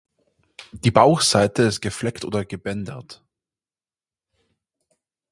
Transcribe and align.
Die 0.71 0.89
Bauchseite 0.89 1.61
ist 1.61 1.79
gefleckt 1.79 2.25
oder 2.25 2.43
gebändert. 2.43 3.23